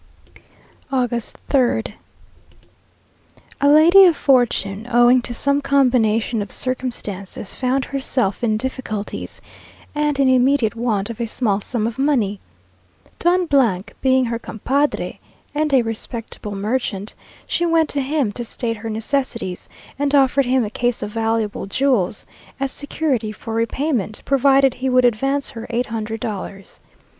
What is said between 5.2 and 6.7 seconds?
to some combination of